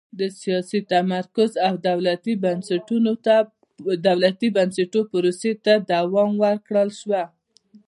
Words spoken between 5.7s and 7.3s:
دوام ورکړل شوه.